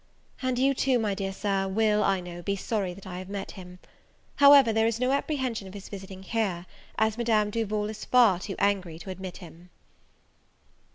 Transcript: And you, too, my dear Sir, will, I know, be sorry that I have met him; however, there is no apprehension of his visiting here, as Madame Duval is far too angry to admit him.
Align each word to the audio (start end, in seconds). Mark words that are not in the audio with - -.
And 0.41 0.57
you, 0.57 0.73
too, 0.73 0.97
my 0.97 1.13
dear 1.13 1.31
Sir, 1.31 1.67
will, 1.67 2.03
I 2.03 2.21
know, 2.21 2.41
be 2.41 2.55
sorry 2.55 2.95
that 2.95 3.05
I 3.05 3.19
have 3.19 3.29
met 3.29 3.51
him; 3.51 3.77
however, 4.37 4.73
there 4.73 4.87
is 4.87 4.99
no 4.99 5.11
apprehension 5.11 5.67
of 5.67 5.75
his 5.75 5.89
visiting 5.89 6.23
here, 6.23 6.65
as 6.97 7.19
Madame 7.19 7.51
Duval 7.51 7.87
is 7.87 8.03
far 8.03 8.39
too 8.39 8.55
angry 8.57 8.97
to 8.97 9.11
admit 9.11 9.37
him. 9.37 9.69